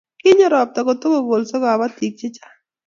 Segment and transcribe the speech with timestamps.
[0.21, 2.59] kinyo robta kotukukesei kabotik che chang'